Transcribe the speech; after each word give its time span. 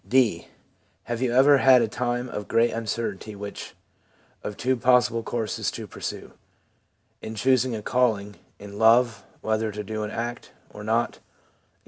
'(d) 0.07 0.47
Have 1.03 1.21
you 1.21 1.31
ever 1.31 1.59
had 1.59 1.83
a 1.83 1.87
time 1.87 2.27
of 2.27 2.47
great 2.47 2.71
uncertainty 2.71 3.35
which 3.35 3.75
of 4.43 4.57
two 4.57 4.75
possible 4.75 5.21
courses 5.21 5.69
to 5.69 5.85
pursue— 5.85 6.31
in 7.21 7.35
choosing 7.35 7.75
a 7.75 7.83
calling, 7.83 8.37
in 8.57 8.79
love, 8.79 9.23
\vhether 9.43 9.71
to 9.71 9.83
do 9.83 10.01
an 10.01 10.09
act 10.09 10.53
or 10.71 10.83
not, 10.83 11.07
etc.? 11.17 11.21